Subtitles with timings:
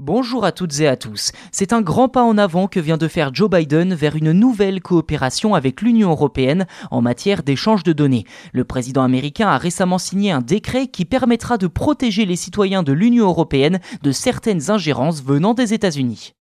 [0.00, 1.32] Bonjour à toutes et à tous.
[1.50, 4.80] C'est un grand pas en avant que vient de faire Joe Biden vers une nouvelle
[4.80, 8.24] coopération avec l'Union européenne en matière d'échange de données.
[8.52, 12.92] Le président américain a récemment signé un décret qui permettra de protéger les citoyens de
[12.92, 16.36] l'Union européenne de certaines ingérences venant des États-Unis.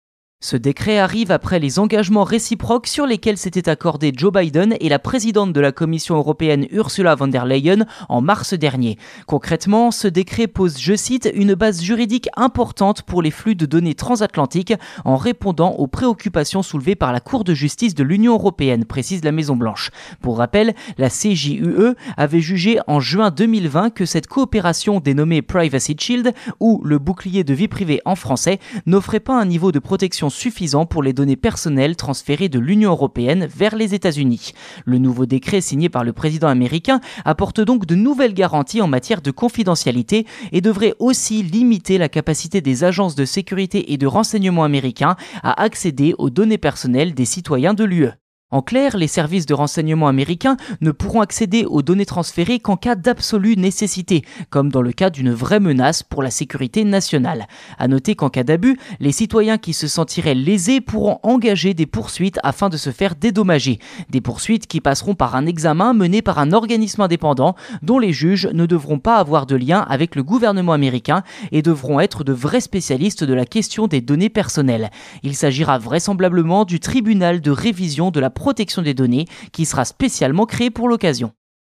[0.45, 4.99] Ce décret arrive après les engagements réciproques sur lesquels s'étaient accordés Joe Biden et la
[4.99, 8.99] présidente de la Commission européenne Ursula von der Leyen en mars dernier.
[9.29, 13.95] Concrètement, ce décret pose, je cite, une base juridique importante pour les flux de données
[13.95, 14.75] transatlantiques
[15.05, 19.31] en répondant aux préoccupations soulevées par la Cour de justice de l'Union européenne, précise la
[19.31, 19.93] Maison-Blanche.
[20.23, 26.35] Pour rappel, la CJUE avait jugé en juin 2020 que cette coopération dénommée Privacy Shield,
[26.59, 30.87] ou le bouclier de vie privée en français, n'offrait pas un niveau de protection suffisant
[30.87, 34.53] pour les données personnelles transférées de l'Union européenne vers les États-Unis.
[34.85, 39.23] Le nouveau décret signé par le président américain apporte donc de nouvelles garanties en matière
[39.23, 44.65] de confidentialité et devrait aussi limiter la capacité des agences de sécurité et de renseignement
[44.65, 48.22] américains à accéder aux données personnelles des citoyens de l'UE.
[48.53, 52.97] En clair, les services de renseignement américains ne pourront accéder aux données transférées qu'en cas
[52.97, 57.47] d'absolue nécessité, comme dans le cas d'une vraie menace pour la sécurité nationale.
[57.79, 62.39] À noter qu'en cas d'abus, les citoyens qui se sentiraient lésés pourront engager des poursuites
[62.43, 63.79] afin de se faire dédommager.
[64.11, 68.51] Des poursuites qui passeront par un examen mené par un organisme indépendant dont les juges
[68.53, 72.61] ne devront pas avoir de lien avec le gouvernement américain et devront être de vrais
[72.61, 74.91] spécialistes de la question des données personnelles.
[75.23, 80.47] Il s'agira vraisemblablement du tribunal de révision de la protection des données qui sera spécialement
[80.47, 81.33] créé pour l'occasion.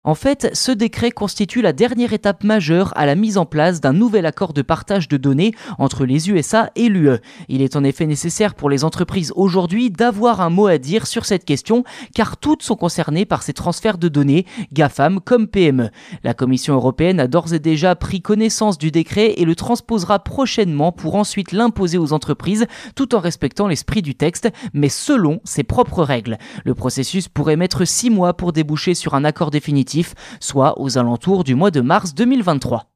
[0.06, 3.92] En fait, ce décret constitue la dernière étape majeure à la mise en place d'un
[3.92, 7.18] nouvel accord de partage de données entre les USA et l'UE.
[7.50, 11.26] Il est en effet nécessaire pour les entreprises aujourd'hui d'avoir un mot à dire sur
[11.26, 11.84] cette question,
[12.14, 15.90] car toutes sont concernées par ces transferts de données, GAFAM comme PME.
[16.24, 20.92] La Commission européenne a d'ores et déjà pris connaissance du décret et le transposera prochainement
[20.92, 26.04] pour ensuite l'imposer aux entreprises, tout en respectant l'esprit du texte, mais selon ses propres
[26.04, 26.38] règles.
[26.64, 29.95] Le processus pourrait mettre six mois pour déboucher sur un accord définitif
[30.40, 32.95] soit aux alentours du mois de mars 2023.